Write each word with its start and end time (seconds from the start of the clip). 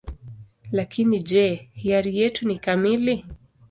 Lakini 0.71 1.21
je, 1.33 1.45
hiari 1.83 2.17
yetu 2.17 2.47
ni 2.47 2.59
kamili? 2.59 3.25